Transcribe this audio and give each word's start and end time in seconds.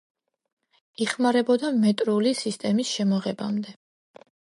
იხმარებოდა 1.05 1.71
მეტრული 1.85 2.35
სისტემის 2.43 2.97
შემოღებამდე. 2.97 3.81